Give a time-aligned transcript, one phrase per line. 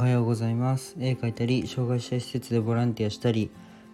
[0.00, 0.96] はようございます。
[0.98, 3.50] 絵描いたり障害者施設でボランティアしたり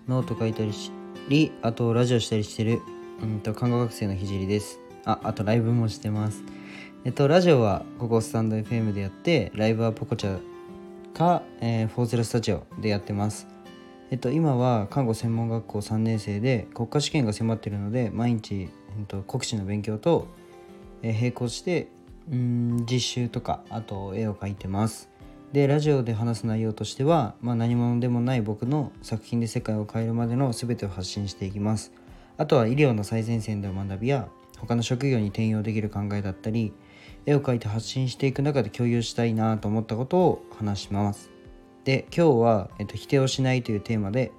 [0.07, 0.93] ノート書いたりし
[1.29, 2.81] りあとラジオしたりしてる
[3.21, 4.79] うんと看護学生のひじりです。
[5.05, 6.45] ああとライブもしてます。
[7.05, 10.39] えっとラジオはここスタンド FM でやってライブは Pococha
[11.13, 13.49] か、えー、フォーゼルスタジオでやってます。
[14.13, 20.29] えっと今は看護専門学校3年生で国家試験が迫ってるので毎日、えっと、国試の勉強と、
[21.03, 21.89] えー、並行して
[22.31, 25.16] うん実習とかあと絵を描いてます。
[25.53, 31.93] でラジオで話す内容としては、まあ、何者でもない僕の作品で世界を変えるまでの全てを発信していきます。
[32.37, 36.73] あとは医療の最前線での学びや他の職業に転用できる考えだったり
[37.25, 41.31] 絵を描いて発信していく中で共有したいなと思ったことを話します。
[41.85, 44.33] で今日は、えっと、否定をしないというテーマで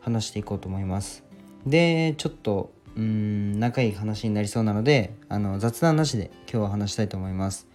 [0.00, 1.24] 話していこうと思います。
[1.66, 7.71] でちょっとうん仲いい話になりそうなのであの雑談なしで今日は話したいと思います。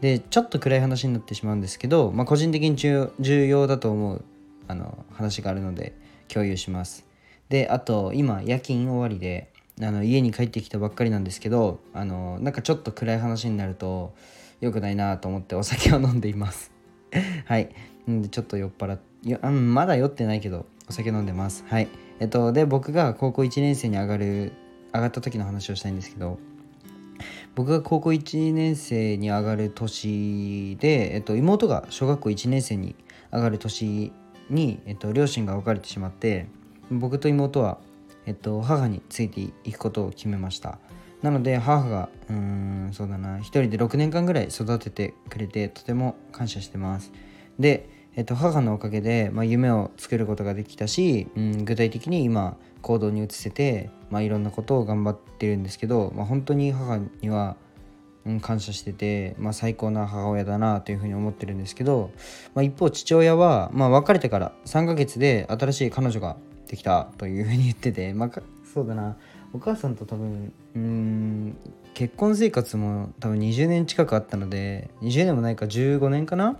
[0.00, 3.10] でちょっと暗い話になってしまうんですけど、まあ、個人的に重
[3.46, 4.24] 要だと思う
[4.68, 5.94] あの話があるので
[6.28, 7.06] 共有します。
[7.48, 14.14] であと今夜勤終わりであの家に帰ってきたばっかりなんですけどあのなんかちょっと暗い話になると
[14.60, 16.70] 良くないなと思ってお酒を飲んでいます。
[17.46, 17.70] はい。
[18.08, 21.64] んでちょっと酔っ払ってまだ酔ってないけどお酒飲んでます。
[21.68, 21.88] はい。
[22.20, 24.52] えっとで僕が高校1年生に上がる
[24.94, 26.38] 上がった時の話をしたいんですけど
[27.58, 32.94] 僕が高校1年生に上がる年で、えっと、妹が小学校1年生に
[33.32, 34.12] 上がる年
[34.48, 36.46] に、えっと、両親が別れてしまって
[36.88, 37.78] 僕と妹は、
[38.26, 40.78] えっと、母についていくことを決めました。
[41.20, 47.10] なので母がうんそうだな一人で6年間ぐらい育ててくれてとても感謝してます。
[47.58, 57.54] で、えっと、母のおかげで、まあ、夢を作ることができたし、うん、具体的に今行動に移せて、まあ、いろんなことを頑張ってるんですけど、まあ、本当に母には、
[58.26, 62.10] うん、感謝してて、まあ、最高な母親だなというふうに思ってるんですけど、
[62.56, 68.42] まあ、一方父親は、まあ、別れてから3ヶ月で新しい彼女ができたというふうに言ってて、まあ、
[68.74, 69.16] そうだな。
[69.52, 71.56] お母さんと多分うん
[71.94, 76.58] 結婚生活も多分20年近くあったので20年もないか15年かな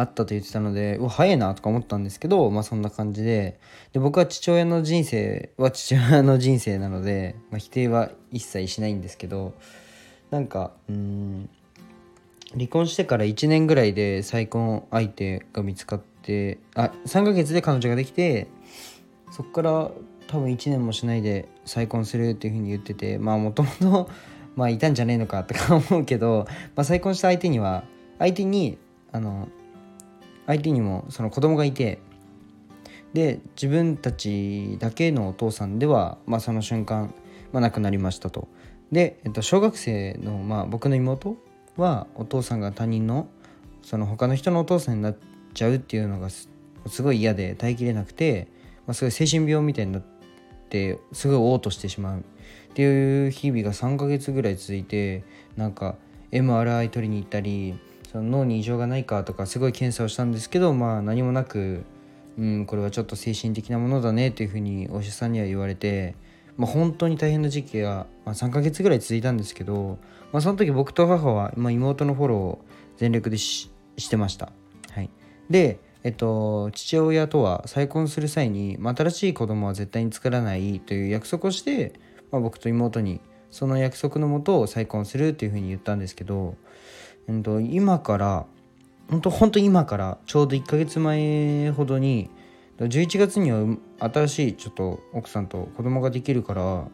[0.00, 3.58] あったと言ってたのでうわ早いなとか思ったんですけどまあそんな感じで。
[3.92, 9.54] で僕は父親の人生は父親の人生なので、まあ、否定は一切しないんですけど
[10.30, 11.48] なんかうん
[12.52, 18.46] 離婚してから1年ぐらいで再婚相手が見つかってあ3ヶ月で彼女ができて
[19.30, 19.90] そっから
[20.28, 24.10] 多分1年もしないで再婚するっていう風に言っててまあもともと
[24.54, 27.84] まあいたんじゃねえのかとか思うけど、まあ、再婚した相手には
[28.18, 28.78] 相手に
[29.12, 29.48] あの
[30.48, 32.00] 相手にもその子供がいて
[33.12, 37.14] で自分たちだけのお父さんでは、まあ、その瞬間、
[37.52, 38.48] まあ、亡くなりましたと。
[38.90, 41.36] で、えっと、小学生の、まあ、僕の妹
[41.76, 43.28] はお父さんが他人の
[43.82, 45.16] その他の人のお父さんになっ
[45.54, 46.48] ちゃうっていうのがす
[47.02, 48.48] ごい嫌で耐えきれなくて、
[48.86, 50.02] まあ、すごい精神病みたいになっ
[50.70, 52.22] てすごい嘔吐してしまうっ
[52.74, 55.24] ていう日々が3ヶ月ぐらい続いて
[55.56, 55.96] なんか
[56.32, 57.78] MRI 取りに行ったり
[58.10, 61.84] その脳に異常がないかとかすごい検査をしたんですけどまあ何もなく、
[62.38, 66.14] うん、これはちょっと精神的なものだねというふうにお医者さんには言われて、
[66.56, 69.98] まあ、本当に大変な時期が、まあ、3ヶ月ぐらい続いたんですけど、
[70.32, 72.58] まあ、その時僕と母は、まあ、妹のフォローを
[72.96, 73.70] 全力でし
[74.08, 74.52] てました。
[74.90, 75.10] はい、
[75.50, 81.92] でえっと、父親とは再婚する際に、まあ、新しい子供は絶対に作らないという約束をして、
[82.30, 83.20] まあ、僕と妹に
[83.50, 86.54] その約束のもと再婚するっていうふうに言ったんですけど、
[87.28, 88.46] うんと、今から
[89.10, 92.30] 本当本当今からちょうど1ヶ月前ほどに
[92.78, 93.64] 11月には
[93.98, 96.88] 新しいちょっと奥さんと子供ができるから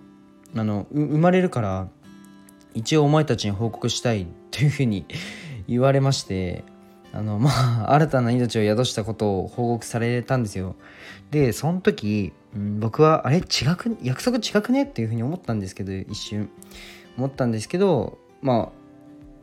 [0.56, 1.89] あの生まれるから
[2.72, 5.06] 一応お前たちに報告したいっていうふうに
[5.69, 6.65] 言われまして
[7.12, 7.51] あのま
[7.89, 10.75] あ新たな命を宿したことを報告されたんですよ。
[11.31, 13.39] でその時、うん、僕はあれ？
[13.39, 13.41] 違
[13.77, 14.84] く約束違くね？
[14.84, 16.49] っていうふうに思ったんですけど一瞬。
[17.16, 18.84] 思ったんですけどまあ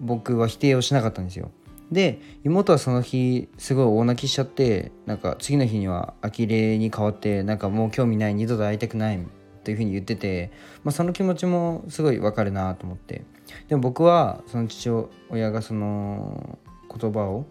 [0.02, 1.52] 僕は否定をしなかったんですよ。
[1.92, 9.20] で妹はその日すごい大泣きしちゃってなんか次の日には呆れに変わってなんかもう興味ない二度と会いたくない
[9.66, 10.52] というふうに言ってて、
[10.84, 13.26] まあ、その気持ちもすごいわかるなと思って。
[13.68, 14.90] でも僕はその父
[15.30, 16.58] 親がその
[16.90, 17.46] 言葉を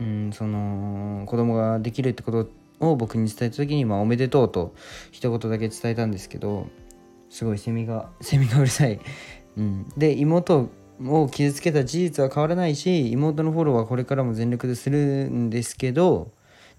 [0.00, 2.50] うんその子供ができるってこと
[2.80, 4.74] を僕に伝えた時に、まあ、おめでとうと
[5.10, 6.68] 一言だけ伝えたんですけど
[7.28, 9.00] すごいセミがセミがうるさい、
[9.56, 10.70] うん、で妹
[11.06, 16.30] を傷つけた事実は変わらないし妹のフォローはこれからも全力でするんですけど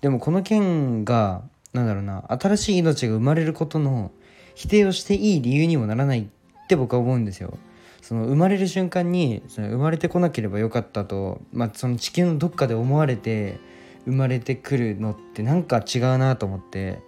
[0.02, 1.44] でもこの件が
[1.74, 4.12] 何だろうな新しい命が生まれることの
[4.56, 7.58] 否定をしていい理由にもならないって僕は思うんですよ。
[8.02, 13.60] その生まれる瞬間にその生まれてこなければよかったと、まあ、その地球のどっかで思われて
[14.06, 17.00] 生まれてくるのってなんか違うなと思って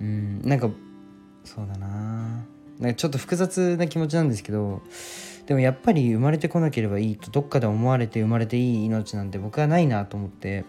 [0.00, 0.68] うんなんか
[1.44, 2.44] そうだな
[2.80, 4.82] なんかちょっと複雑な気持ちなんですけど
[5.46, 10.64] でもやっぱり生まれてこなければいいとどっかで思われて生まれていい命なんて僕はないなと思って。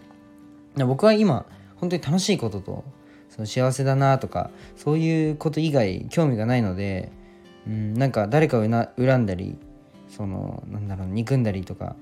[0.85, 1.45] 僕は今
[1.77, 2.83] 本当に楽しいことと
[3.29, 7.11] その幸せだなとかそういうこと以外興味がないので、
[7.67, 9.57] うん、なんか誰かを恨んだり
[10.09, 11.95] そのなんだろう憎んだりとか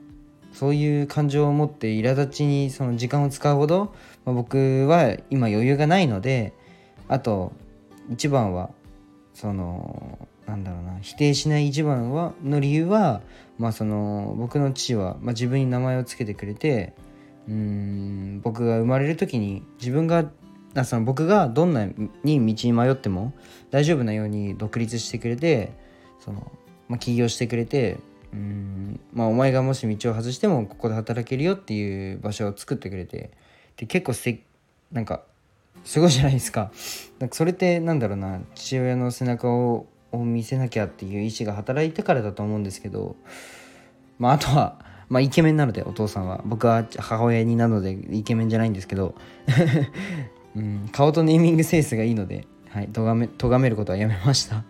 [0.52, 3.94] そういう感情を持って苛立ちにその時間を使うほど、
[4.26, 6.54] まあ、僕は今余裕がないので
[7.08, 7.52] あと
[8.10, 8.70] 一番は
[9.34, 13.22] そのなんだろうな否定しない一番はの理由は、
[13.58, 16.94] まあ、その僕の父は、まあ、自分に名前を付けてくれて
[17.48, 20.30] うん僕が生まれる時に自分が
[20.76, 21.86] あその僕がどんな
[22.24, 23.34] に道に迷っても
[23.72, 25.72] 大丈夫なように独立してくれて
[26.20, 26.52] その、
[26.90, 27.98] まあ、起業してくれて
[28.34, 33.32] うんまあお前がもし道を外してもここで働けるよっていう場所を作ってくれて
[33.78, 34.44] で結構せ
[34.92, 35.24] なんか
[35.84, 36.72] すごいじゃないですか。
[37.20, 43.16] なんかそれってなんだろうな父親の背中をを見せなきゃっていう意思が働いてからだと思うんですけど
[44.20, 44.80] まああとは
[45.10, 46.42] まあイケメンなのでお父さんは。
[46.46, 49.16] 僕は母親になのでイケメンじゃないんですけど。
[50.56, 54.64] うん、顔とネーミングセンスがいいので、はい、咎め咎めることはやめました。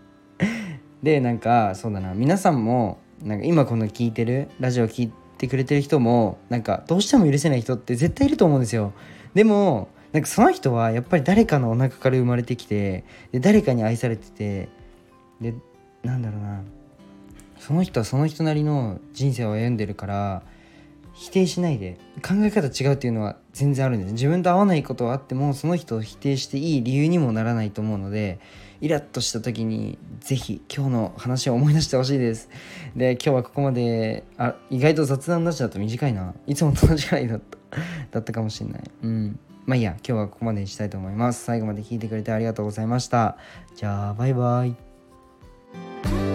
[1.04, 8.94] でなんかそうだな皆さんもなんか今この聞いてるラジオ聞いてくれてる人もなんかどうしても許せない人って絶対いると思うんですよ。
[9.36, 14.70] でもなんかその人はやっぱり誰かのお腹から生まれてきてで誰かに愛されてて
[15.42, 15.54] で
[16.04, 16.62] なんだろうな。
[17.60, 20.44] その人はその人なりの人生を歩んでるから
[21.14, 21.98] 否定しないで。
[22.22, 28.40] 考え方違うっていうのは全然あるんです自分と合わないことはあってもその人を否定していい理由にもならないと思うので
[28.82, 32.50] イラッとした時に是非今日の話を思い出してほしいです。
[32.96, 36.34] で今日はここまであ意外と雑談なしだと短いな。
[36.48, 37.58] いつもと同じくらいだった
[38.12, 38.84] だったかもしれない。
[39.04, 39.40] うん。
[39.66, 39.92] まあいいや。
[39.92, 41.44] 今日はここまでにしたいと思います。
[41.44, 43.38] 最後まで聞いてくれてありがとうございました。
[43.76, 44.85] じゃあバイバイ。
[46.06, 46.35] you